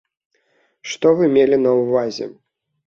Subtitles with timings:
[0.93, 2.25] Што вы мелі на ўвазе?